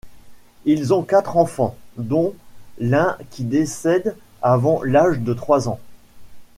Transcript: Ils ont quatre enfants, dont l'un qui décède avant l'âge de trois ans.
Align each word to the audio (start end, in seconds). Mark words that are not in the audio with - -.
Ils 0.65 0.95
ont 0.95 1.03
quatre 1.03 1.37
enfants, 1.37 1.75
dont 1.95 2.33
l'un 2.79 3.19
qui 3.29 3.43
décède 3.43 4.17
avant 4.41 4.81
l'âge 4.81 5.19
de 5.19 5.31
trois 5.35 5.69
ans. 5.69 5.79